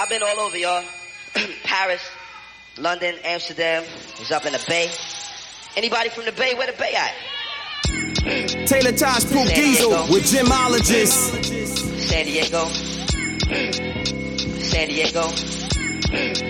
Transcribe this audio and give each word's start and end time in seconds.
I've 0.00 0.08
been 0.08 0.22
all 0.22 0.38
over, 0.38 0.56
y'all. 0.56 0.84
Paris, 1.64 2.00
London, 2.76 3.16
Amsterdam. 3.24 3.82
Was 4.20 4.30
up 4.30 4.46
in 4.46 4.52
the 4.52 4.64
Bay. 4.68 4.92
Anybody 5.76 6.08
from 6.10 6.24
the 6.24 6.30
Bay? 6.30 6.54
Where 6.54 6.68
the 6.70 6.78
Bay 6.78 6.94
at? 6.94 8.68
Taylor 8.68 8.92
Tosh, 8.92 9.24
Poop 9.24 9.48
Diesel 9.48 10.06
with 10.08 10.22
Gemologist. 10.22 11.44
San 11.98 12.26
Diego. 12.26 12.68
San 14.60 14.88
Diego. 14.88 16.47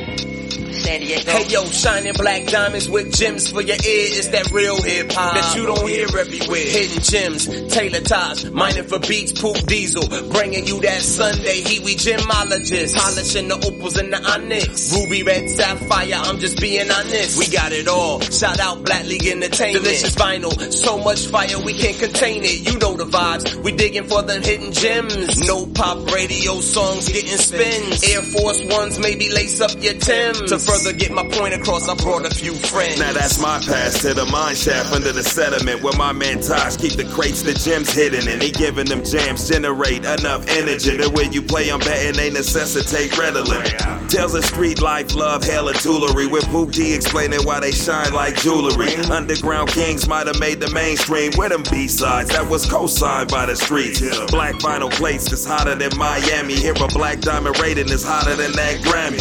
San 0.88 1.00
Diego. 1.00 1.30
Hey 1.30 1.46
yo, 1.48 1.64
shining 1.66 2.14
black 2.14 2.46
diamonds 2.46 2.88
with 2.88 3.14
gems 3.14 3.50
for 3.52 3.60
your 3.60 3.76
ear. 3.76 4.08
It's 4.16 4.28
that 4.28 4.50
real 4.52 4.80
hip 4.80 5.12
hop 5.12 5.34
that 5.34 5.54
you 5.54 5.66
don't 5.66 5.86
hear 5.86 6.08
everywhere. 6.08 6.64
Hidden 6.64 7.02
gems, 7.02 7.44
Taylor 7.74 8.00
Tosh, 8.00 8.46
mining 8.46 8.84
for 8.84 8.98
beats, 8.98 9.38
poop 9.38 9.56
diesel, 9.66 10.08
bringing 10.32 10.66
you 10.66 10.80
that 10.80 11.02
Sunday 11.02 11.60
heat. 11.60 11.84
We 11.84 11.94
gemologists, 11.94 12.96
polishing 12.96 13.48
the 13.48 13.56
opals 13.60 13.98
and 13.98 14.10
the 14.10 14.20
onyx, 14.32 14.96
ruby 14.96 15.22
red 15.24 15.50
sapphire. 15.50 16.24
I'm 16.24 16.38
just 16.38 16.58
being 16.58 16.90
honest. 16.90 17.38
We 17.38 17.52
got 17.52 17.72
it 17.72 17.86
all. 17.86 18.20
Shout 18.20 18.58
out 18.58 18.82
Black 18.82 19.04
League 19.04 19.26
Entertainment. 19.26 19.84
Delicious 19.84 20.14
vinyl, 20.14 20.72
so 20.72 20.96
much 21.04 21.26
fire 21.26 21.60
we 21.60 21.74
can't 21.74 21.98
contain 21.98 22.40
it. 22.44 22.64
You 22.64 22.78
know 22.78 22.96
the 22.96 23.04
vibes. 23.04 23.62
We 23.62 23.72
digging 23.72 24.08
for 24.08 24.22
them 24.22 24.42
hidden 24.42 24.72
gems. 24.72 25.46
No 25.46 25.66
pop 25.66 26.10
radio 26.12 26.60
songs 26.62 27.12
getting 27.12 27.36
spins. 27.36 28.02
Air 28.08 28.22
Force 28.22 28.64
Ones 28.64 28.98
maybe 28.98 29.28
lace 29.28 29.60
up 29.60 29.76
your 29.82 29.92
Timbs. 29.92 30.48
To 30.48 30.58
further 30.58 30.77
get 30.98 31.12
my 31.12 31.26
point 31.28 31.54
across, 31.54 31.88
I 31.88 31.94
brought 31.94 32.26
a 32.26 32.34
few 32.34 32.54
friends. 32.54 32.98
Now 32.98 33.12
that's 33.12 33.40
my 33.40 33.58
pass 33.60 34.02
to 34.02 34.14
the 34.14 34.26
mine 34.26 34.54
shaft 34.54 34.92
under 34.92 35.12
the 35.12 35.22
sediment 35.22 35.82
where 35.82 35.96
my 35.96 36.12
man 36.12 36.40
Tosh 36.40 36.76
keep 36.76 36.92
the 36.92 37.04
crates, 37.04 37.42
the 37.42 37.54
gems 37.54 37.92
hidden, 37.92 38.28
and 38.28 38.42
he 38.42 38.50
giving 38.50 38.86
them 38.86 39.04
jams 39.04 39.48
generate 39.48 40.04
enough 40.04 40.46
energy 40.48 40.96
that 40.96 41.12
when 41.12 41.32
you 41.32 41.42
play, 41.42 41.70
I'm 41.70 41.80
betting 41.80 42.14
they 42.14 42.30
necessitate 42.30 43.16
redolent. 43.16 43.68
Tells 44.10 44.34
of 44.34 44.44
street 44.44 44.80
life, 44.80 45.14
love, 45.14 45.44
hell, 45.44 45.68
and 45.68 45.78
toolery 45.78 46.26
with 46.26 46.44
Pookie 46.46 46.94
explaining 46.94 47.44
why 47.44 47.60
they 47.60 47.72
shine 47.72 48.12
like 48.12 48.36
jewelry. 48.36 48.94
Underground 49.10 49.70
kings 49.70 50.08
might 50.08 50.26
have 50.26 50.40
made 50.40 50.60
the 50.60 50.70
mainstream 50.70 51.32
with 51.36 51.50
them 51.50 51.62
B-sides 51.70 52.30
that 52.30 52.48
was 52.48 52.64
co-signed 52.64 53.30
by 53.30 53.46
the 53.46 53.56
streets. 53.56 54.00
Black 54.30 54.54
vinyl 54.56 54.90
plates 54.90 55.30
is 55.32 55.44
hotter 55.44 55.74
than 55.74 55.96
Miami. 55.96 56.54
Here 56.54 56.72
a 56.72 56.88
black 56.88 57.20
diamond 57.20 57.58
rating 57.58 57.88
is 57.88 58.04
hotter 58.04 58.36
than 58.36 58.52
that 58.52 58.80
Grammy. 58.80 59.18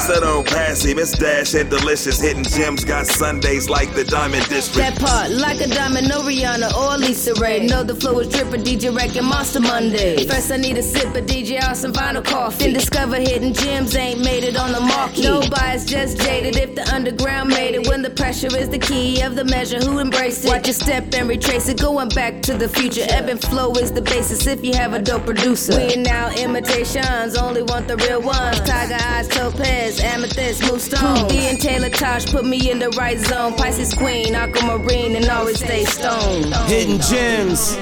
So 0.00 0.14
oh, 0.16 0.20
don't 0.20 0.46
pass 0.46 0.82
him, 0.82 0.97
it's 0.98 1.12
dash 1.12 1.54
and 1.54 1.70
delicious. 1.70 2.20
Hidden 2.20 2.44
gems 2.44 2.84
got 2.84 3.06
Sundays 3.06 3.70
like 3.70 3.94
the 3.94 4.04
Diamond 4.04 4.46
District. 4.48 4.76
That 4.76 4.98
part, 4.98 5.30
like 5.30 5.60
a 5.60 5.68
diamond, 5.68 6.08
no 6.08 6.22
Rihanna 6.22 6.74
or 6.74 6.98
Lisa 6.98 7.34
Ray. 7.34 7.64
Know 7.66 7.84
the 7.84 7.94
flow 7.94 8.18
is 8.18 8.28
dripping, 8.28 8.64
DJ 8.64 8.94
wrecking 8.94 9.24
Monster 9.24 9.60
Monday. 9.60 10.26
First, 10.26 10.50
I 10.50 10.56
need 10.56 10.76
a 10.76 10.82
sip 10.82 11.14
of 11.14 11.24
DJ 11.26 11.62
on 11.62 11.76
some 11.76 11.92
vinyl 11.92 12.24
coffee. 12.24 12.64
Then 12.64 12.72
discover 12.72 13.16
hidden 13.16 13.54
gems 13.54 13.94
ain't 13.94 14.24
made 14.24 14.42
it 14.42 14.56
on 14.56 14.72
the 14.72 14.80
market. 14.80 15.22
No 15.22 15.40
bias, 15.48 15.84
just 15.84 16.18
jaded. 16.18 16.56
If 16.56 16.74
the 16.74 16.92
underground 16.92 17.50
made 17.50 17.74
it, 17.76 17.86
when 17.86 18.02
the 18.02 18.10
pressure 18.10 18.54
is 18.56 18.68
the 18.68 18.78
key 18.78 19.20
of 19.22 19.36
the 19.36 19.44
measure, 19.44 19.78
who 19.78 20.00
embrace 20.00 20.44
it? 20.44 20.48
Watch 20.48 20.66
your 20.66 20.74
step 20.74 21.14
and 21.14 21.28
retrace 21.28 21.68
it. 21.68 21.80
Going 21.80 22.08
back 22.10 22.42
to 22.42 22.54
the 22.54 22.68
future, 22.68 23.06
ebb 23.08 23.28
and 23.28 23.40
flow 23.40 23.72
is 23.74 23.92
the 23.92 24.02
basis. 24.02 24.46
If 24.46 24.64
you 24.64 24.74
have 24.74 24.94
a 24.94 25.00
dope 25.00 25.26
producer, 25.26 25.76
we 25.78 25.96
now 25.96 26.30
imitations, 26.34 27.36
only 27.36 27.62
want 27.62 27.86
the 27.86 27.96
real 27.96 28.20
ones. 28.20 28.58
Tiger 28.60 28.98
eyes, 29.00 29.28
topaz, 29.28 30.00
amethyst, 30.00 30.62
moonstone. 30.62 30.87
D 30.90 31.48
and 31.48 31.60
Taylor 31.60 31.90
Tosh 31.90 32.26
put 32.26 32.46
me 32.46 32.70
in 32.70 32.78
the 32.78 32.88
right 32.90 33.18
zone. 33.18 33.54
Pisces 33.54 33.92
queen, 33.94 34.34
aquamarine, 34.34 35.16
and 35.16 35.28
always 35.28 35.58
stay 35.58 35.84
stoned. 35.84 36.54
Hidden 36.68 37.00
Gems. 37.00 37.76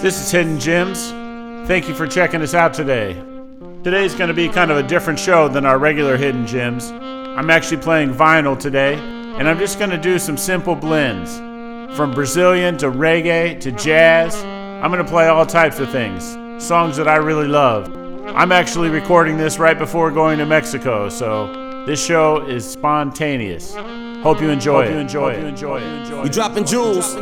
This 0.00 0.20
is 0.20 0.30
Hidden 0.30 0.58
Gems. 0.58 1.10
Thank 1.68 1.88
you 1.88 1.94
for 1.94 2.06
checking 2.06 2.42
us 2.42 2.54
out 2.54 2.72
today. 2.72 3.14
Today's 3.82 4.14
going 4.14 4.28
to 4.28 4.34
be 4.34 4.48
kind 4.48 4.70
of 4.70 4.78
a 4.78 4.82
different 4.82 5.18
show 5.18 5.48
than 5.48 5.66
our 5.66 5.78
regular 5.78 6.16
Hidden 6.16 6.46
Gems. 6.46 6.90
I'm 6.92 7.50
actually 7.50 7.82
playing 7.82 8.14
vinyl 8.14 8.58
today, 8.58 8.94
and 8.94 9.48
I'm 9.48 9.58
just 9.58 9.78
going 9.78 9.90
to 9.90 9.98
do 9.98 10.18
some 10.18 10.36
simple 10.36 10.74
blends. 10.74 11.36
From 11.96 12.12
Brazilian 12.12 12.78
to 12.78 12.90
reggae 12.90 13.60
to 13.60 13.72
jazz, 13.72 14.36
I'm 14.44 14.90
going 14.90 15.04
to 15.04 15.10
play 15.10 15.28
all 15.28 15.46
types 15.46 15.78
of 15.78 15.90
things, 15.90 16.36
songs 16.64 16.96
that 16.96 17.08
I 17.08 17.16
really 17.16 17.48
love. 17.48 17.94
I'm 18.28 18.52
actually 18.52 18.88
recording 18.88 19.36
this 19.36 19.58
right 19.58 19.78
before 19.78 20.10
going 20.10 20.38
to 20.38 20.46
Mexico, 20.46 21.08
so 21.08 21.65
this 21.86 22.04
show 22.04 22.44
is 22.46 22.68
spontaneous. 22.68 23.74
Hope 24.22 24.40
you 24.40 24.50
enjoy 24.50 24.86
it. 24.86 24.90
You 24.90 24.98
enjoy 24.98 25.30
it. 25.34 25.40
You 25.40 25.46
enjoy 25.46 25.80
it. 25.80 25.84
Enjoy 25.84 26.22
We 26.22 26.28
dropping 26.28 26.64
jewels. 26.64 27.14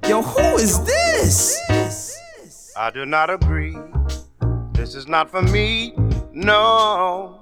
Yo, 0.10 0.24
who 0.24 0.58
is 0.58 0.84
this? 0.86 1.60
I 2.76 2.90
do 2.90 3.06
not 3.06 3.30
agree. 3.30 3.78
This 4.72 4.96
is 4.96 5.08
not 5.08 5.30
for 5.30 5.44
me. 5.44 5.94
No 6.32 7.40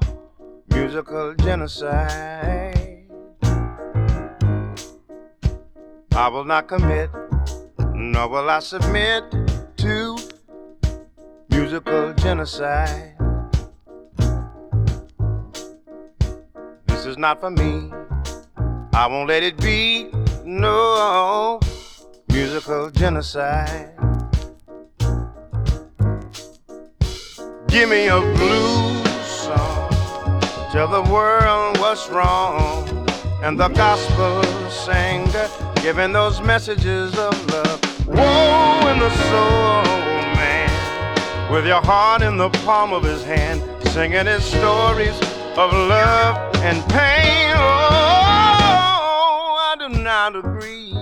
musical 0.74 1.34
genocide. 1.36 3.08
I 6.14 6.28
will 6.28 6.44
not 6.44 6.68
commit, 6.68 7.10
nor 7.94 8.28
will 8.28 8.50
I 8.50 8.60
submit 8.60 9.24
to 9.78 10.18
musical 11.50 12.14
genocide. 12.16 13.21
Is 17.12 17.18
not 17.18 17.42
for 17.42 17.52
me. 17.52 17.92
I 18.94 19.06
won't 19.06 19.28
let 19.28 19.44
it 19.44 19.58
be. 19.60 20.08
No 20.46 21.60
musical 22.30 22.90
genocide. 22.90 23.92
Give 27.68 27.90
me 27.90 28.08
a 28.08 28.22
blues 28.38 29.26
song. 29.26 29.90
Tell 30.72 30.88
the 30.88 31.04
world 31.12 31.80
what's 31.80 32.08
wrong. 32.10 32.88
And 33.44 33.60
the 33.60 33.68
gospel 33.68 34.42
singer 34.70 35.50
giving 35.82 36.14
those 36.14 36.40
messages 36.42 37.18
of 37.18 37.34
love. 37.52 38.08
Woe 38.08 38.88
in 38.92 39.00
the 39.00 39.12
soul, 39.30 39.84
man. 40.40 41.52
With 41.52 41.66
your 41.66 41.82
heart 41.82 42.22
in 42.22 42.38
the 42.38 42.50
palm 42.66 42.94
of 42.94 43.04
his 43.04 43.24
hand, 43.24 43.62
singing 43.88 44.28
his 44.28 44.46
stories 44.46 45.18
of 45.58 45.74
love 45.74 46.51
and 46.64 46.78
pain. 46.90 47.54
Oh, 47.56 47.74
I 49.58 49.76
do 49.80 49.90
not 49.90 50.36
agree. 50.36 50.94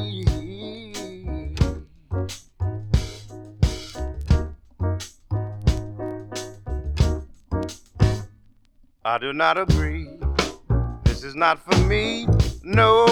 I 9.04 9.18
do 9.18 9.34
not 9.34 9.58
agree. 9.58 10.08
This 11.04 11.24
is 11.24 11.36
not 11.36 11.60
for 11.60 11.78
me. 11.84 12.28
No 12.64 13.08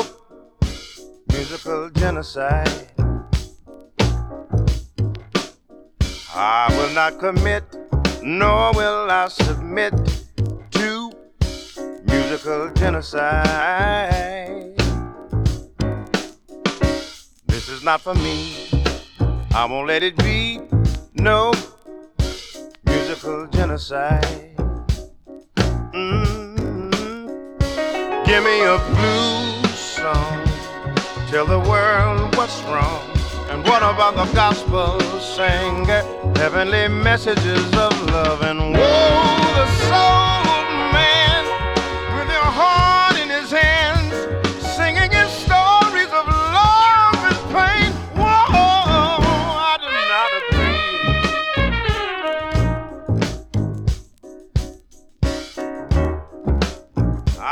musical 1.33 1.89
genocide. 1.89 2.88
I 6.33 6.67
will 6.77 6.94
not 6.94 7.19
commit, 7.19 7.63
nor 8.23 8.71
will 8.73 9.11
I 9.11 9.27
submit 9.27 10.26
musical 12.29 12.69
genocide. 12.71 14.75
This 17.45 17.69
is 17.69 17.85
not 17.85 18.01
for 18.01 18.15
me. 18.15 18.53
I 19.56 19.63
won't 19.63 19.88
let 19.88 20.03
it 20.03 20.18
be. 20.18 20.59
No 21.13 21.53
musical 22.85 23.47
genocide. 23.47 24.57
Mm-hmm. 25.95 27.27
Give 28.25 28.44
me 28.44 28.57
a 28.75 28.77
blues 28.91 29.80
song. 29.80 30.44
Tell 31.30 31.45
the 31.45 31.59
world 31.59 32.35
what's 32.35 32.62
wrong. 32.63 33.07
And 33.50 33.63
what 33.63 33.83
about 33.83 34.18
the 34.18 34.25
gospel 34.33 35.00
sing 35.21 35.85
heavenly 36.35 36.89
messages 36.89 37.65
of 37.77 37.94
love 38.12 38.41
and 38.41 38.73
woe 38.73 39.53
the 39.56 39.65
soul 39.88 40.37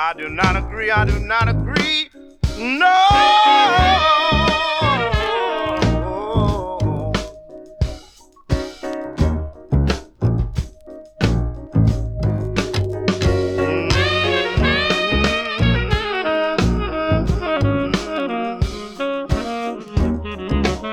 I 0.08 0.14
do 0.14 0.30
not 0.30 0.56
agree. 0.56 0.92
I 0.92 1.04
do 1.04 1.20
not 1.20 1.50
agree. 1.50 2.10
No. 2.60 2.86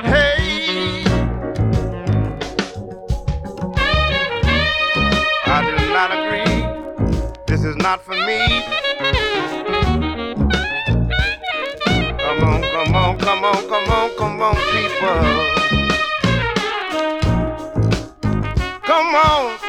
Hey. 0.04 1.04
I 5.44 5.60
do 5.66 5.92
not 5.92 6.10
agree. 6.16 7.34
This 7.46 7.62
is 7.62 7.76
not 7.76 8.02
for 8.02 8.14
me. 8.14 8.91
Come 13.22 13.44
on, 13.44 13.68
come 13.68 13.90
on, 13.90 14.10
come 14.16 14.42
on, 14.42 14.54
people. 14.72 15.52
Come 18.84 19.14
on. 19.14 19.61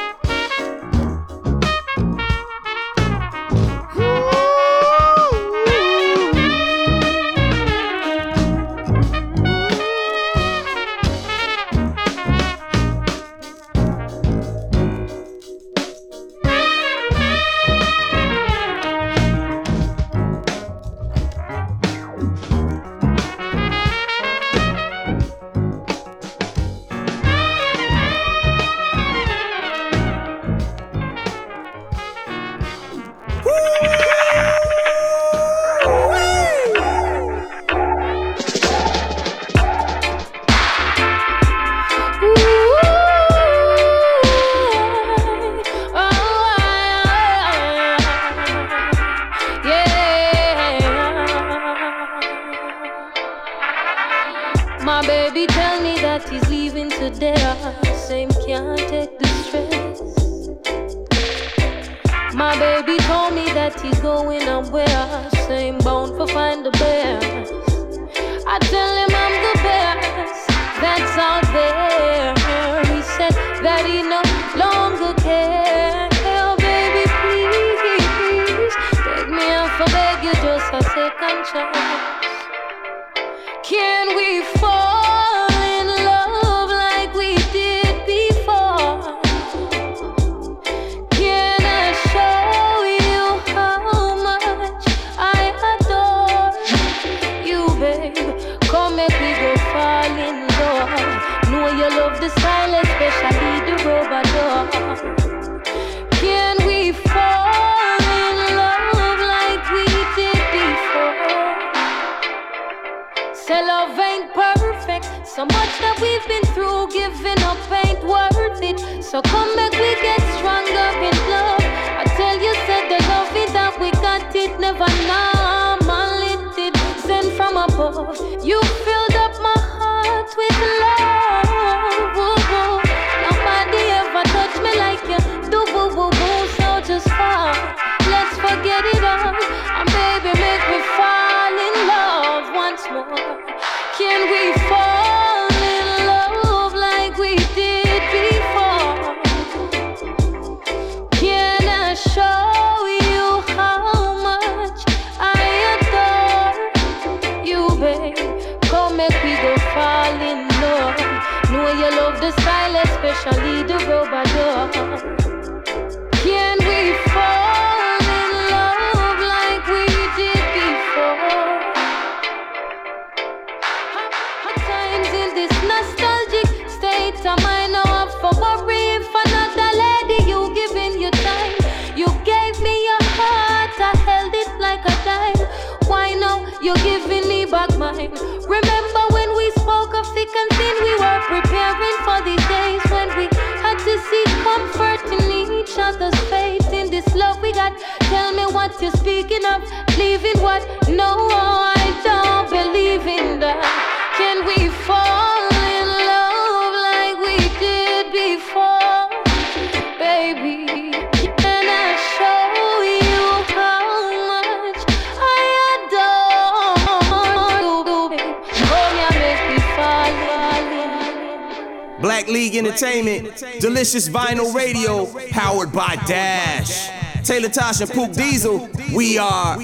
League 222.34 222.56
Entertainment, 222.56 223.44
Delicious 223.60 224.08
Vinyl 224.08 224.52
Radio, 224.52 225.06
powered 225.30 225.72
by 225.72 225.94
Dash. 226.04 226.90
Taylor 227.24 227.48
Tosh 227.48 227.80
and 227.80 227.88
Poop 227.88 228.12
Diesel, 228.12 228.68
we 228.92 229.16
are, 229.18 229.56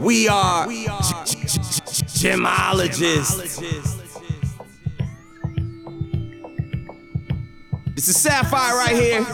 we 0.00 0.26
are 0.28 0.66
gemologists. 2.18 3.62
This 7.94 8.08
is 8.08 8.16
Sapphire 8.16 8.76
right 8.76 8.96
here. 8.96 9.24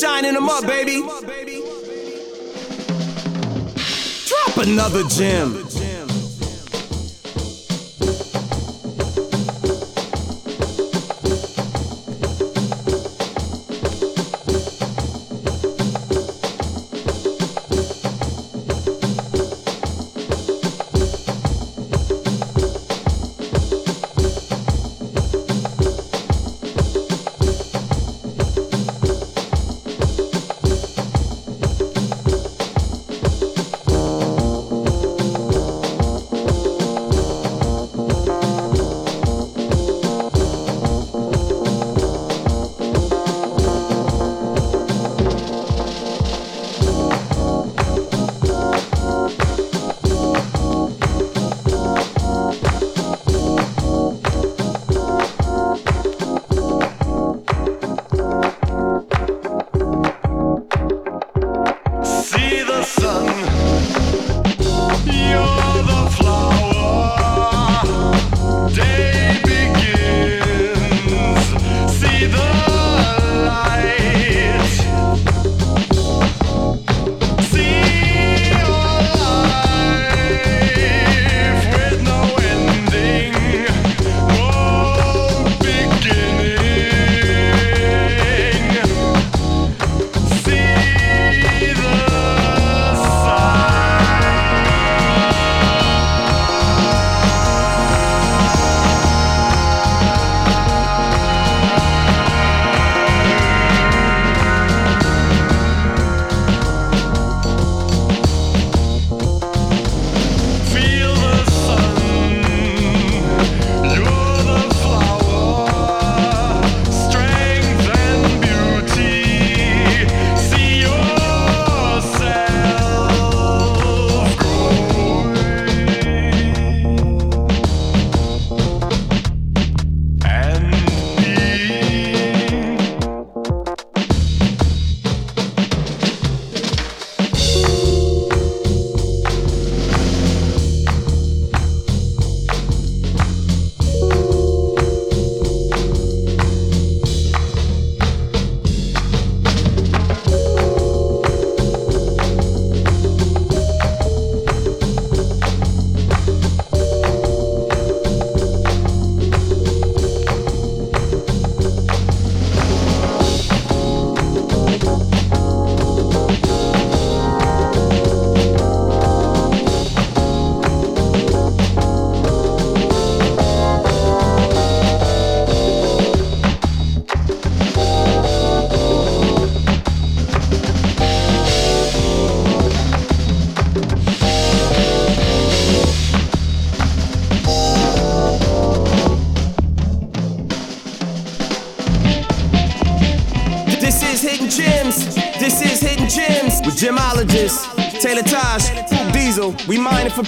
shining 0.00 0.32
them 0.32 0.48
up, 0.48 0.66
baby. 0.66 1.02
Drop 4.26 4.56
another 4.56 5.04
gem. 5.08 5.69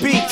We 0.00 0.31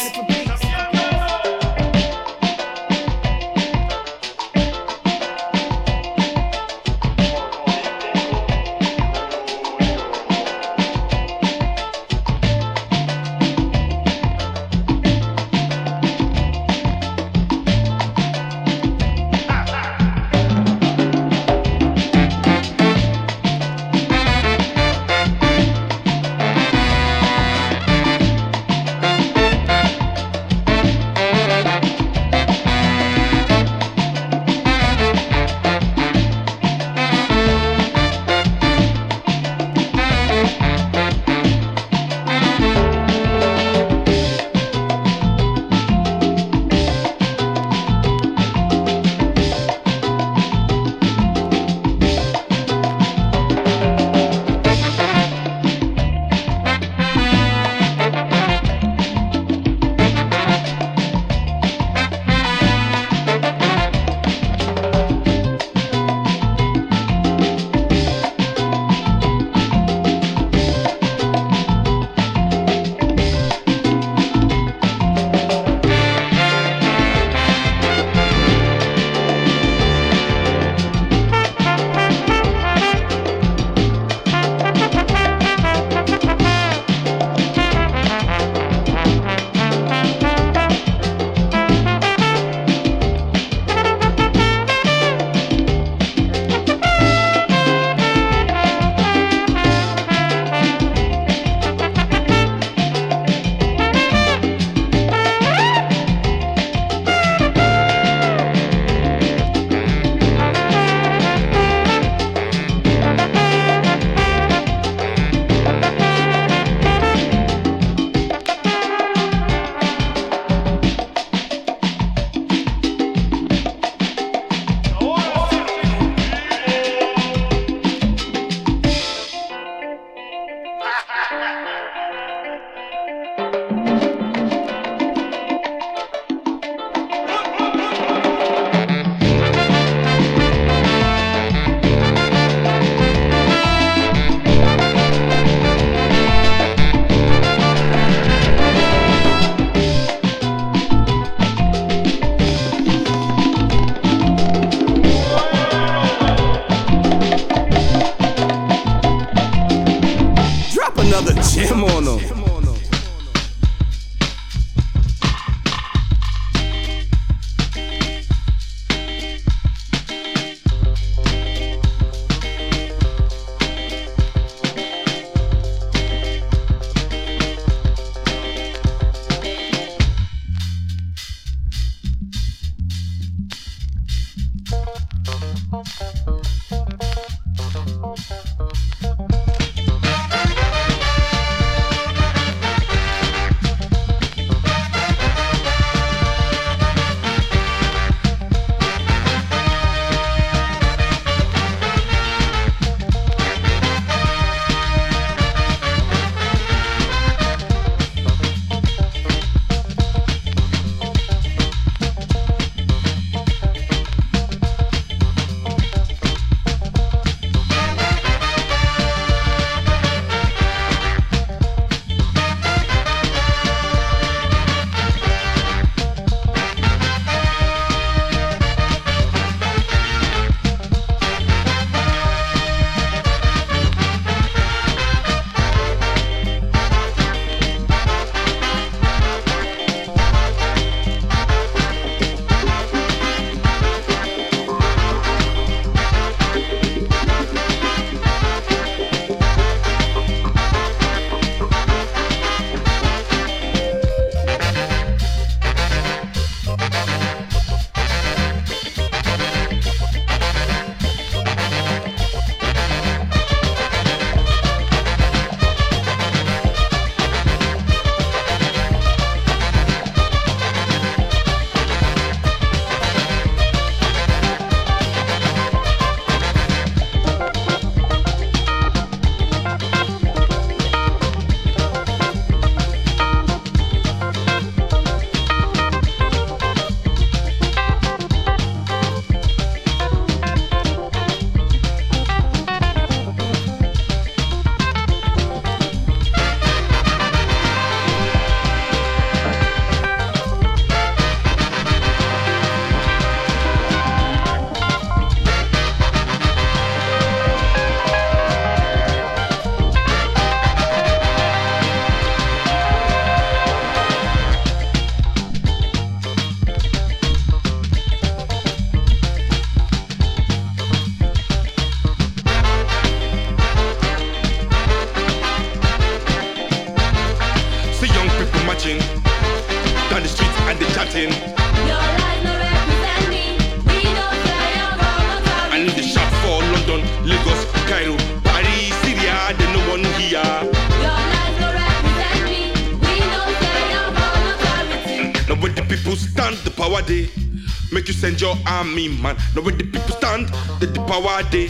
on 348.81 348.95
me, 348.95 349.09
man. 349.21 349.37
Now 349.55 349.61
where 349.63 349.77
the 349.77 349.85
people 349.85 350.17
stand, 350.17 350.49
the, 350.81 350.87
the 350.87 351.01
power 351.05 351.45
they. 351.53 351.69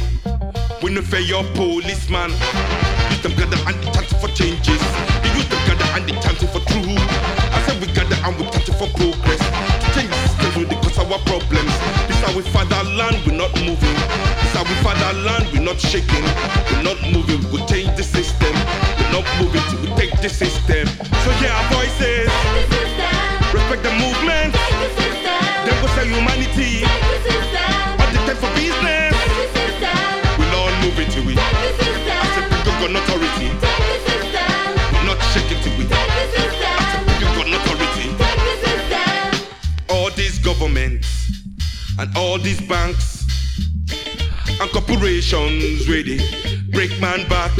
We 0.80 0.94
no 0.94 1.02
fear 1.02 1.20
your 1.20 1.44
policeman. 1.58 2.30
Youth 3.10 3.22
them 3.26 3.34
gather 3.34 3.58
and 3.66 3.76
the 3.82 3.90
chance 3.90 4.14
for 4.14 4.30
changes. 4.30 4.82
The 5.22 5.28
youth 5.34 5.50
them 5.50 5.60
gather 5.66 5.90
and 5.98 6.06
the 6.06 6.14
chance 6.22 6.40
for 6.46 6.62
truth. 6.70 7.02
I 7.50 7.58
said 7.66 7.82
we 7.82 7.90
gather 7.92 8.14
and 8.14 8.32
we 8.38 8.46
chance 8.54 8.70
for 8.78 8.86
progress. 8.94 9.42
To 9.42 9.86
change 9.90 10.08
the 10.14 10.18
system 10.30 10.50
will 10.62 10.70
cause 10.80 10.98
our 11.02 11.18
problems. 11.26 11.74
This 12.06 12.20
how 12.22 12.32
we 12.32 12.42
fatherland, 12.54 13.18
we 13.26 13.34
not 13.34 13.52
moving. 13.58 13.98
This 14.40 14.54
how 14.54 14.62
we 14.62 14.76
fatherland, 14.86 15.50
we 15.52 15.58
not 15.58 15.80
shaking. 15.82 16.26
We 16.70 16.86
not 16.86 17.00
moving, 17.10 17.42
we 17.50 17.58
change 17.66 17.90
the 17.98 18.06
system. 18.06 18.54
We 18.54 19.04
not 19.10 19.26
moving 19.42 19.62
till 19.66 19.82
we 19.82 19.90
take 19.98 20.14
the 20.22 20.30
system. 20.30 20.59
humanity. 26.10 26.82
Addicted 28.02 28.36
for 28.42 28.50
business. 28.58 29.14
We'll 30.38 30.54
all 30.58 30.72
move 30.82 30.98
it 30.98 31.10
to 31.14 31.20
it. 31.30 31.38
As 31.38 32.36
authority. 32.96 33.48
We'll 34.92 35.06
not 35.06 35.20
shake 35.30 35.50
it 35.54 35.62
to 35.62 35.70
it. 35.78 35.90
As 35.90 36.94
a 36.94 37.00
people 37.06 37.30
got 37.38 37.48
authority. 37.58 38.06
All 39.88 40.10
these 40.10 40.38
governments 40.38 41.08
and 41.98 42.16
all 42.16 42.38
these 42.38 42.60
banks 42.60 43.26
and 44.60 44.70
corporations 44.72 45.88
ready 45.88 46.18
break 46.70 46.98
man 47.00 47.28
back. 47.28 47.52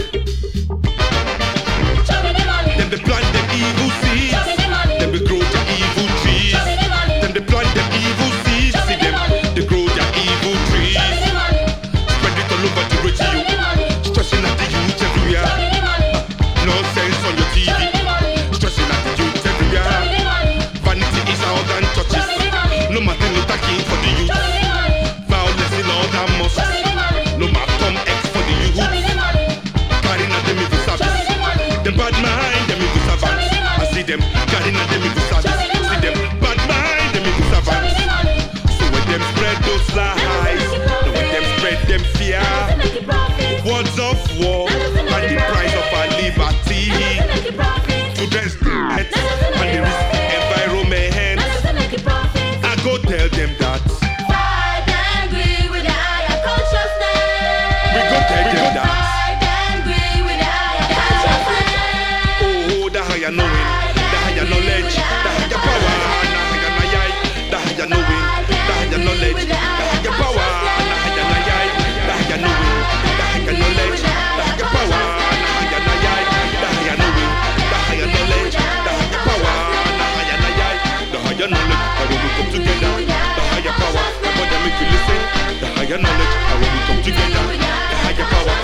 higher 85.90 86.03
knowledge. 86.03 86.35
When 86.61 86.70
we 86.72 86.81
come 86.87 87.03
together, 87.03 87.42
the 87.59 87.96
higher 88.05 88.26
power. 88.31 88.57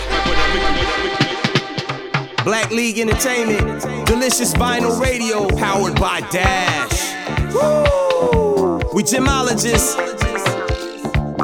Black 2.44 2.70
League 2.70 2.98
Entertainment, 2.98 4.06
Delicious 4.06 4.54
Vinyl 4.54 5.00
Radio, 5.00 5.48
powered 5.56 5.98
by 5.98 6.20
Dash. 6.30 7.14
Woo! 7.52 8.80
We 8.94 9.02
gemologists. 9.02 9.96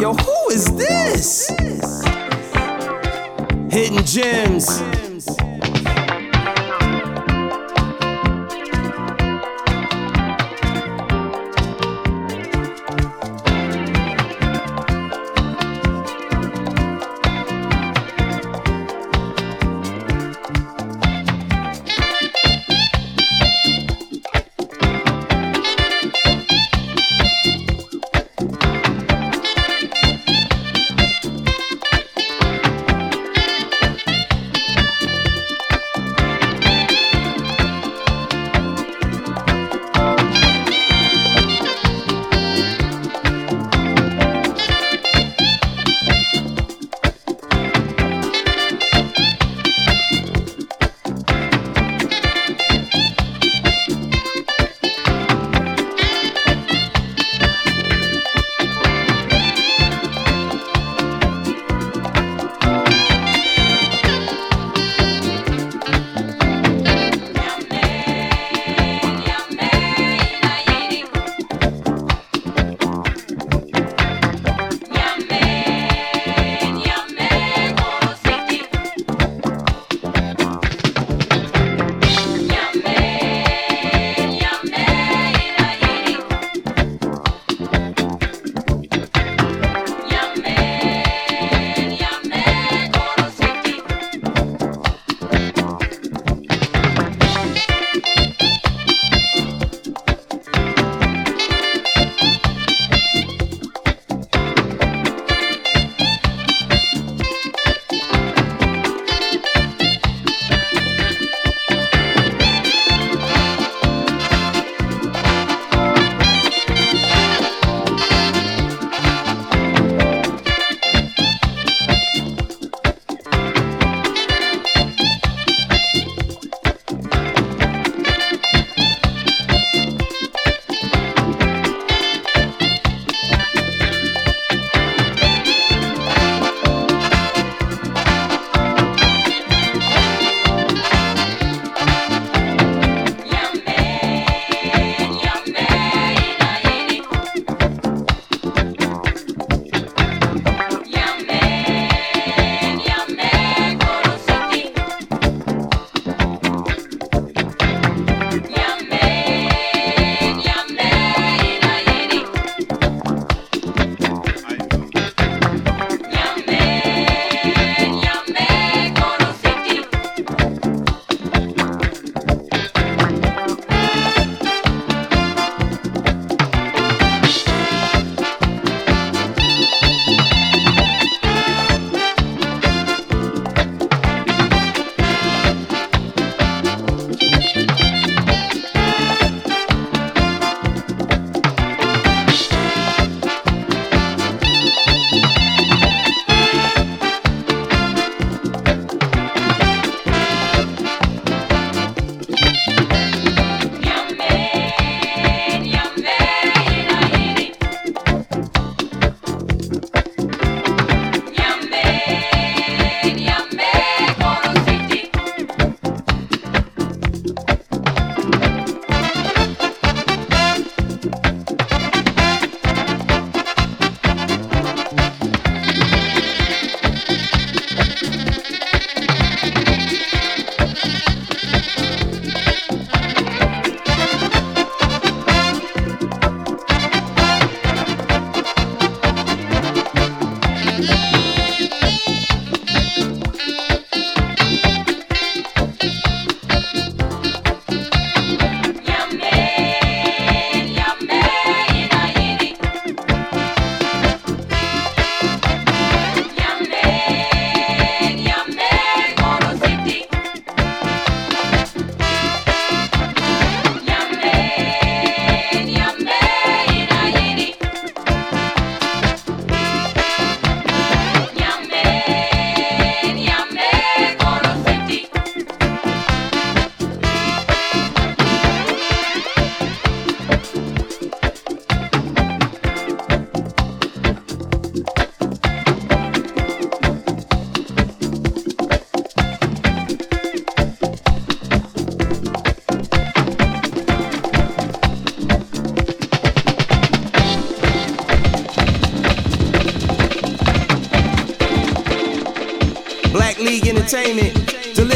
Yo, 0.01 0.15
who 0.15 0.51
is 0.51 0.67
this? 0.77 1.51
Hidden 3.71 4.05
gems. 4.05 5.02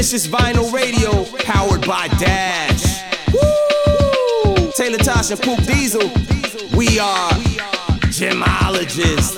Delicious 0.09 0.29
Vinyl 0.29 0.73
Radio, 0.73 1.25
powered 1.43 1.85
by 1.85 2.07
Dash. 2.07 3.03
Woo! 3.33 4.71
Taylor 4.77 4.99
Tosh 4.99 5.33
and 5.33 5.43
Poop 5.43 5.59
Diesel, 5.65 6.09
we 6.77 7.01
are 7.01 7.31
gemologists. 8.13 9.36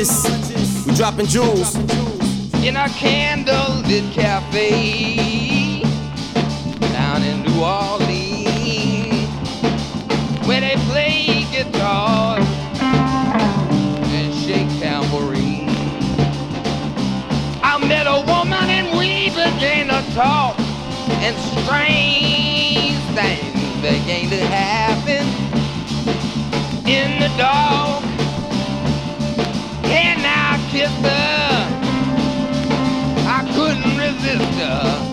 Gemologists. 0.00 0.86
We 0.86 0.94
dropping 0.94 1.26
jewels. 1.26 1.74
in 2.64 2.76
a 2.76 2.88
candlelit 2.88 4.12
cafe 4.12 5.82
down 6.92 7.22
in 7.22 7.42
New 7.42 7.62
Orleans 7.62 9.28
where 10.46 10.60
they 10.60 10.76
play 10.88 11.46
guitar 11.50 12.38
and 12.80 14.34
shake 14.34 14.68
tambourine. 14.80 15.68
I 17.62 17.78
met 17.86 18.06
a 18.06 18.20
woman 18.26 18.68
and 18.68 18.98
we 18.98 19.30
began 19.30 19.88
to 19.88 20.02
talk 20.14 20.58
and 21.22 21.36
strange 21.64 22.98
things 23.16 23.74
began 23.80 24.28
to 24.30 24.44
happen 24.46 25.26
in 26.86 27.20
the 27.20 27.28
dark. 27.38 28.09
Couldn't 34.22 35.09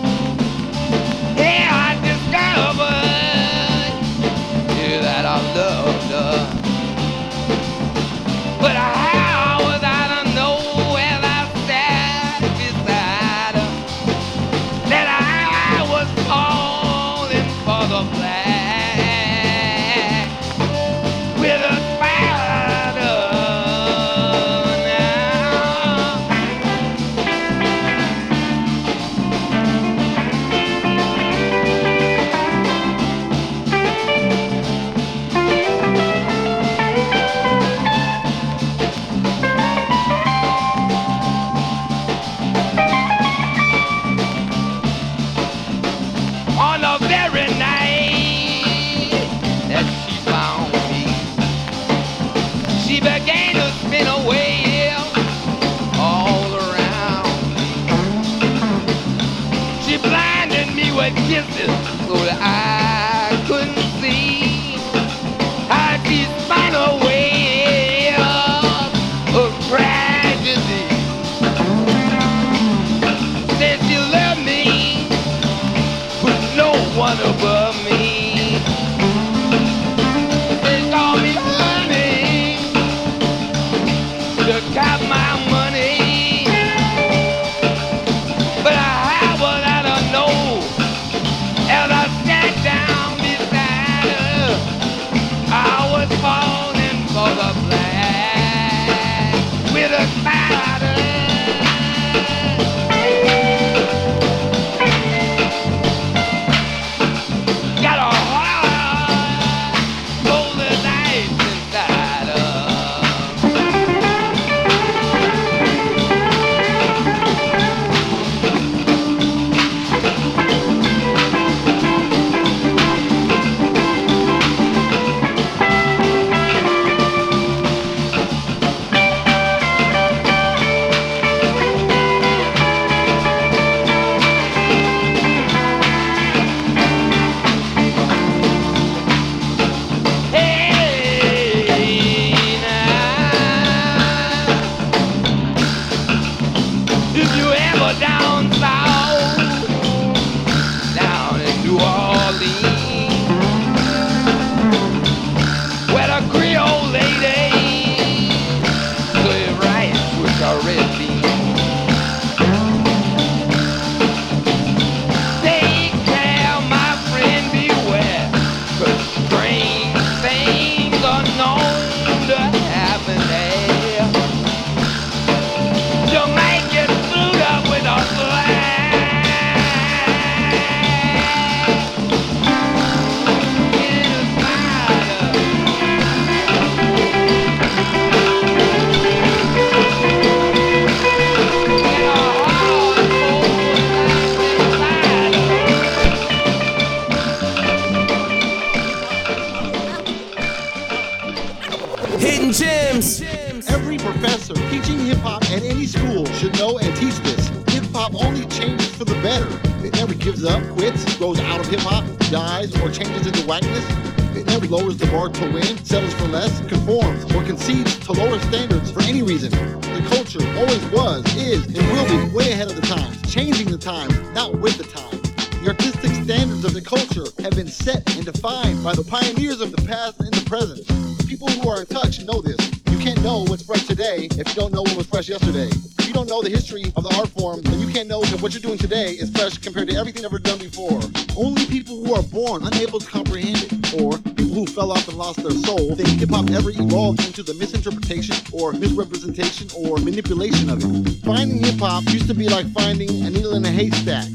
ever 246.58 246.70
evolved 246.70 247.24
into 247.24 247.40
the 247.44 247.54
misinterpretation 247.54 248.34
or 248.52 248.72
misrepresentation 248.72 249.68
or 249.76 249.98
manipulation 249.98 250.68
of 250.68 250.82
it. 250.82 251.24
Finding 251.24 251.62
hip 251.62 251.78
hop 251.78 252.02
used 252.06 252.26
to 252.26 252.34
be 252.34 252.48
like 252.48 252.66
finding 252.72 253.08
a 253.24 253.30
needle 253.30 253.54
in 253.54 253.64
a 253.64 253.70
haystack. 253.70 254.28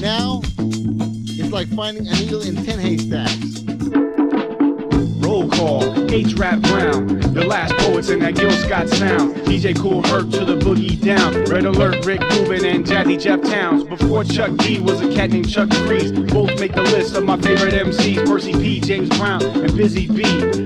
Now, 0.00 0.40
it's 1.34 1.50
like 1.50 1.66
finding 1.74 2.06
a 2.06 2.12
needle 2.12 2.42
in 2.42 2.54
10 2.54 2.78
haystacks. 2.78 3.62
Roll 5.18 5.50
call, 5.50 6.12
H-Rap 6.12 6.60
Jeff 13.22 13.40
Towns. 13.42 13.84
Before 13.84 14.24
Chuck 14.24 14.56
D 14.56 14.80
was 14.80 15.00
a 15.00 15.14
cat 15.14 15.30
named 15.30 15.48
Chuck 15.48 15.72
Freeze. 15.86 16.10
Both 16.10 16.58
make 16.58 16.74
the 16.74 16.82
list 16.82 17.14
of 17.14 17.22
my 17.22 17.36
favorite 17.36 17.72
MCs 17.72 18.26
Percee 18.26 18.52
P, 18.52 18.80
James 18.80 19.08
Brown, 19.10 19.40
and 19.42 19.76
Busy 19.76 20.08
B. 20.08 20.24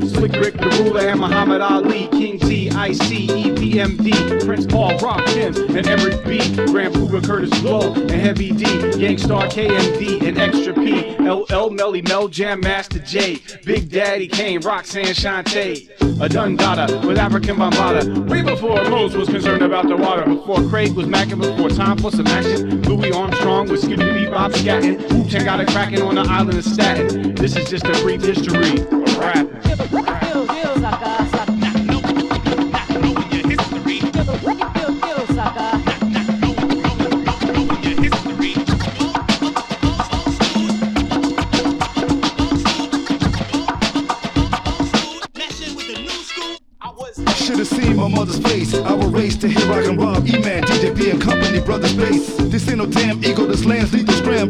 Slick 0.09 0.32
Rick, 0.32 0.55
the 0.55 0.82
ruler, 0.82 1.07
and 1.09 1.20
Muhammad 1.20 1.61
Ali. 1.61 2.09
King 2.09 2.39
T, 2.39 2.68
IC, 2.68 2.72
EPMD. 2.72 4.47
Prince 4.47 4.64
Paul, 4.64 4.93
Rakim, 4.93 5.76
and 5.76 5.87
Eric 5.87 6.24
B. 6.24 6.39
Grand 6.72 6.95
Puba, 6.95 7.20
Kurtis 7.20 7.61
Blow, 7.61 7.93
and 7.93 8.11
Heavy 8.11 8.53
D. 8.53 8.64
Gang 8.99 9.18
Starr 9.18 9.49
KMD, 9.49 10.26
and 10.26 10.39
Extra 10.39 10.72
P. 10.72 11.14
LL 11.18 11.68
Melly, 11.68 12.01
Mel 12.01 12.28
Jam, 12.28 12.61
Master 12.61 13.01
J. 13.01 13.39
Big 13.66 13.91
Daddy 13.91 14.28
Kane, 14.28 14.61
Roxanne 14.61 15.07
Shante. 15.07 15.91
A 16.18 16.28
Dundada 16.30 17.07
with 17.07 17.18
Afrika 17.27 17.57
Bambaataa. 17.57 18.31
Way 18.31 18.43
before 18.43 18.85
Mose 18.89 19.16
was 19.16 19.29
concerned 19.29 19.62
about 19.62 19.89
the 19.89 19.97
water. 19.97 20.24
Before 20.24 20.62
Craig 20.68 20.93
was 20.95 21.07
macking, 21.07 21.41
before 21.41 21.70
time 21.70 21.99
for 21.99 22.12
some 22.12 22.27
action. 22.29 22.83
Louis 22.83 23.11
Armstrong 23.11 23.68
was 23.68 23.83
skipping 23.83 24.07
bebop 24.07 24.53
scatting. 24.53 24.97
Wu 25.11 25.29
Tang 25.29 25.45
got 25.45 25.59
it 25.59 25.66
cracking 25.66 26.03
on 26.03 26.14
the 26.14 26.20
island 26.20 26.57
of 26.57 26.64
Staten. 26.64 27.35
This 27.35 27.57
is 27.57 27.68
just 27.68 27.85
a 27.85 27.93
brief 28.05 28.22
history 28.22 28.79
of 28.81 29.18
rapping. 29.18 29.95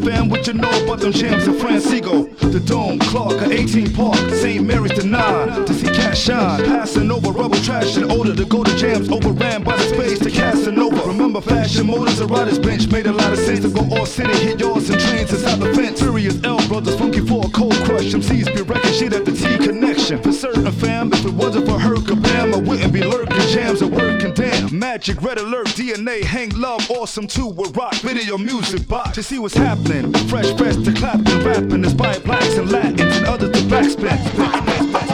Fam, 0.07 0.29
what 0.29 0.47
you 0.47 0.53
know 0.55 0.85
about 0.85 1.01
them 1.01 1.13
jams 1.13 1.47
in 1.47 1.55
Francigo? 1.55 2.37
The 2.39 2.61
Dome, 2.61 2.99
Clark, 2.99 3.41
a 3.43 3.53
18 3.53 3.93
Park, 3.95 4.17
St. 4.31 4.65
Mary's 4.65 4.93
denied 4.93 5.67
to 5.67 5.75
see 5.75 5.87
cash 5.87 6.23
shine. 6.23 6.65
Passing 6.65 7.11
over 7.11 7.31
rubble 7.31 7.59
trash 7.63 7.97
and 7.97 8.11
order 8.13 8.35
to 8.35 8.45
go 8.45 8.63
to 8.63 8.77
jams, 8.77 9.11
overran 9.11 9.63
by 9.65 9.77
the 9.77 9.83
space 9.95 10.19
to 10.21 10.31
Casanova. 10.31 11.03
Remember, 11.07 11.41
fashion 11.41 11.87
motors, 11.87 12.21
a 12.21 12.27
rider's 12.27 12.59
bench 12.59 12.89
made 12.89 13.07
a 13.07 13.13
lot 13.13 13.33
of 13.33 13.39
sense 13.39 13.61
to 13.61 13.71
go 13.71 13.83
all 13.97 14.07
city, 14.07 14.33
hit 14.39 14.61
yours 14.61 14.89
and 14.91 15.01
trains 15.01 15.33
inside 15.33 15.59
the 15.59 15.73
fence. 15.75 16.01
Furious 16.01 16.43
L 16.45 16.67
brothers, 16.69 16.97
funky 16.97 17.21
for 17.21 17.45
a 17.45 17.51
cold 17.51 17.77
crush. 17.85 18.13
MCs 18.13 18.55
be 18.55 18.63
wrecking 18.63 18.93
shit 18.93 19.13
at 19.13 19.25
the 19.25 19.33
T 19.33 19.59
connection. 19.59 20.23
For 20.23 20.33
certain, 20.33 20.71
fam, 20.73 21.13
if 21.13 21.25
it 21.25 21.33
wasn't 21.33 21.67
for 21.67 21.79
her 21.79 21.97
kabam, 21.97 22.55
I 22.55 22.59
wouldn't 22.59 22.93
be 22.93 23.03
lurking 23.03 23.37
jams 23.49 23.83
working 23.83 23.96
damn. 24.37 24.79
Magic, 24.79 25.21
red 25.23 25.39
alert, 25.39 25.67
DNA, 25.69 26.23
Hank 26.23 26.57
Love, 26.57 26.89
awesome 26.91 27.27
too. 27.27 27.47
With 27.47 27.77
rock 27.77 27.95
video 27.97 28.39
music 28.39 28.87
box 28.87 29.15
to 29.17 29.23
see 29.23 29.39
what's 29.39 29.57
happening. 29.57 30.13
Fresh 30.29 30.57
press 30.57 30.77
to 30.77 30.93
clap 30.93 31.25
clapping, 31.25 31.47
rapping, 31.47 31.85
inspired 31.85 32.23
blacks 32.25 32.57
and 32.57 32.71
Latins 32.71 33.17
and 33.17 33.27
others 33.27 33.51
to 33.53 33.59
backspin. 33.67 35.06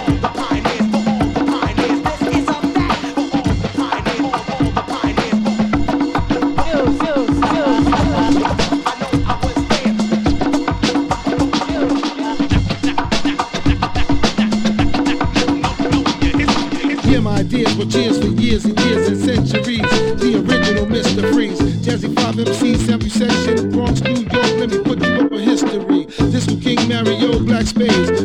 5 22.87 22.91
MC, 22.91 23.09
Sample 23.09 23.11
Section, 23.11 23.71
Bronx, 23.71 24.01
New 24.03 24.11
York. 24.13 24.33
Let 24.33 24.71
me 24.71 24.79
put 24.83 25.03
you 25.03 25.13
up 25.15 25.33
on 25.33 25.39
history. 25.39 26.07
This 26.31 26.47
was 26.47 26.63
King 26.63 26.89
Mario, 26.89 27.39
Black 27.41 27.67
Spades. 27.67 28.25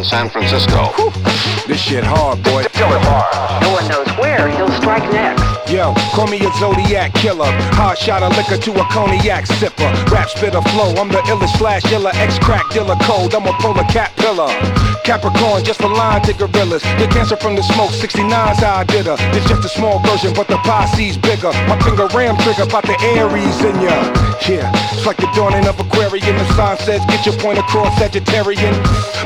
In 0.00 0.04
San 0.04 0.30
Francisco. 0.30 0.88
This 1.68 1.80
shit 1.80 2.04
hard, 2.04 2.42
boy. 2.42 2.64
Kill 2.72 2.88
it 2.88 3.02
hard. 3.04 3.62
No 3.62 3.70
one 3.72 3.86
knows 3.88 4.08
where 4.16 4.48
he'll 4.48 4.72
strike 4.80 5.04
next. 5.12 5.44
Yo, 5.70 5.92
call 6.16 6.26
me 6.26 6.40
a 6.40 6.50
Zodiac 6.56 7.12
killer. 7.14 7.50
Hard 7.76 7.98
shot 7.98 8.22
of 8.22 8.34
liquor 8.36 8.56
to 8.56 8.70
a 8.80 8.84
cognac 8.88 9.44
sipper. 9.44 9.90
Rap 10.10 10.28
spitter 10.30 10.62
flow. 10.72 10.94
I'm 10.96 11.08
the 11.08 11.20
illest 11.28 11.58
slash 11.58 11.84
iller. 11.92 12.12
Ex 12.14 12.38
crack 12.38 12.64
dealer 12.70 12.96
cold. 13.02 13.34
I'm 13.34 13.46
a 13.46 13.52
polar 13.60 13.84
cat 13.92 14.16
pillar. 14.16 14.48
Capricorn, 15.04 15.64
just 15.64 15.80
a 15.80 15.86
line 15.86 16.22
to 16.22 16.32
gorillas. 16.34 16.82
Get 16.98 17.10
cancer 17.10 17.36
from 17.36 17.56
the 17.56 17.62
smoke. 17.62 17.90
69's 17.90 18.60
how 18.60 18.76
I 18.76 18.84
did 18.84 19.06
her. 19.06 19.16
It's 19.36 19.48
just 19.48 19.64
a 19.64 19.68
small 19.68 19.98
version, 20.00 20.32
but 20.34 20.48
the 20.48 20.58
posse's 20.58 21.16
bigger. 21.16 21.52
My 21.68 21.78
finger 21.82 22.06
ram 22.14 22.36
trigger 22.38 22.64
about 22.64 22.84
the 22.84 22.96
Aries 23.16 23.60
in 23.64 23.74
ya. 23.80 23.96
Yeah, 24.48 24.70
it's 24.92 25.06
like 25.06 25.16
the 25.16 25.30
dawning 25.34 25.66
of 25.66 25.78
Aquarian. 25.78 26.36
The 26.36 26.46
sign 26.54 26.76
says 26.78 27.04
get 27.06 27.26
your 27.26 27.36
point 27.38 27.58
across 27.58 27.94
Sagittarian. 27.98 28.74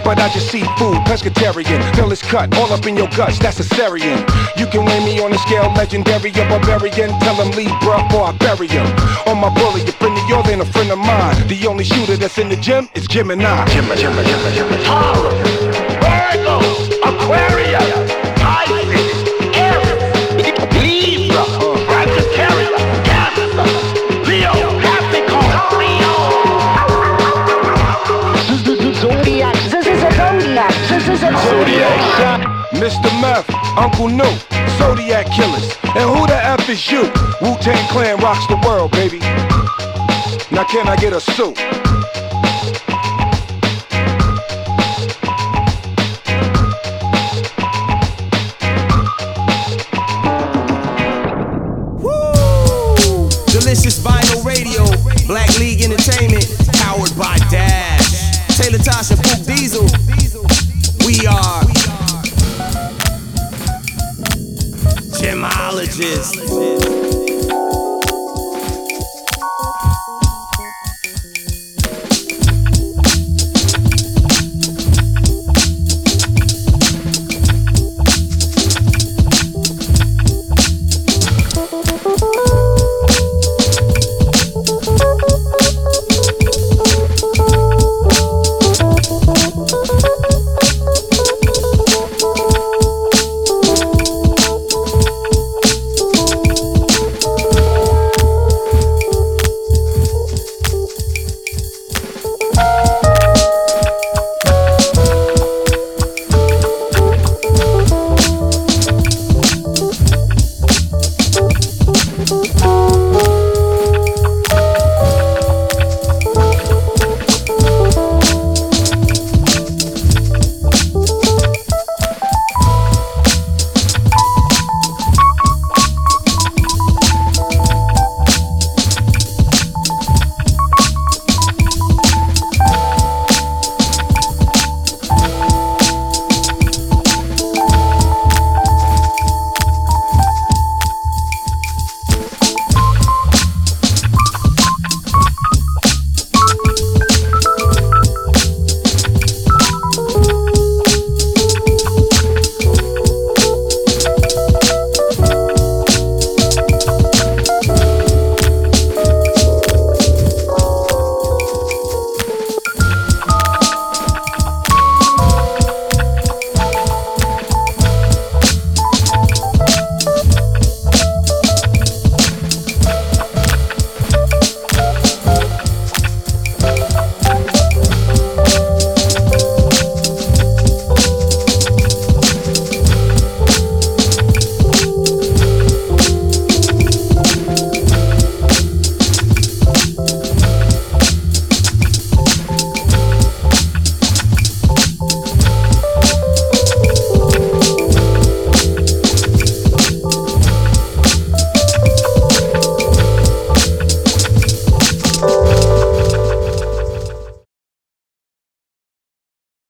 But 0.04 0.18
I 0.18 0.28
just 0.30 0.50
see 0.50 0.62
food, 0.78 0.98
pescatarian. 1.06 1.80
Fill 1.94 2.12
is 2.12 2.22
cut 2.22 2.54
all 2.56 2.72
up 2.72 2.86
in 2.86 2.96
your 2.96 3.08
guts. 3.08 3.38
That's 3.38 3.60
a 3.60 3.64
Syrian. 3.64 4.18
You 4.56 4.66
can 4.66 4.84
weigh 4.84 5.04
me 5.04 5.20
on 5.20 5.30
the 5.30 5.38
scale, 5.38 5.72
legendary 5.72 6.30
or 6.30 6.48
barbarian. 6.48 7.10
Tell 7.20 7.36
him 7.36 7.50
leave, 7.52 7.74
bruh, 7.82 8.12
or 8.14 8.28
I 8.28 8.32
bury 8.32 8.68
him. 8.68 8.86
On 9.26 9.38
my 9.38 9.52
bully, 9.54 9.82
a 9.82 9.92
friend 9.92 10.16
of 10.16 10.28
yours 10.28 10.46
ain't 10.48 10.60
a 10.60 10.66
friend 10.66 10.90
of 10.90 10.98
mine. 10.98 11.46
The 11.48 11.66
only 11.66 11.84
shooter 11.84 12.16
that's 12.16 12.38
in 12.38 12.48
the 12.48 12.56
gym 12.56 12.88
is 12.94 13.06
Gemini. 13.06 13.64
Gemini, 13.66 13.96
Gemini, 13.96 14.24
Gemini, 14.24 14.54
Gemini. 14.54 15.73
Taurus, 16.04 16.44
Virgo, 16.44 16.56
Aquarius, 17.08 18.12
Pisces, 18.36 19.24
Aries, 19.56 20.04
Libra, 20.82 21.44
Sagittarius, 21.88 22.82
Cancer, 23.08 23.48
Leo, 24.28 24.52
Capricorn, 24.80 25.54
Zodiac. 29.00 29.54
This 29.70 29.86
is 29.86 30.02
a 30.02 30.10
zodiac. 30.12 30.74
This 30.88 31.08
is 31.08 31.22
a 31.22 31.30
Zodiac. 31.32 31.98
Zodiac 32.18 32.40
Mr. 32.74 33.10
Meth, 33.20 33.48
Uncle 33.78 34.08
New, 34.08 34.34
Zodiac 34.78 35.26
Killers. 35.30 35.76
And 35.96 36.10
who 36.10 36.26
the 36.26 36.36
F 36.36 36.68
is 36.68 36.90
you? 36.90 37.02
Wu 37.40 37.56
Tang 37.60 37.88
Clan 37.88 38.18
rocks 38.18 38.46
the 38.46 38.56
world, 38.66 38.90
baby. 38.92 39.20
Now 40.50 40.64
can 40.64 40.88
I 40.88 40.96
get 40.96 41.12
a 41.12 41.20
suit? 41.20 41.83
Woo! 53.64 53.70
Delicious 53.70 54.23